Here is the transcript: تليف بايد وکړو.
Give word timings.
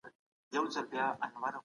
تليف 0.51 0.79
بايد 0.91 1.15
وکړو. 1.21 1.59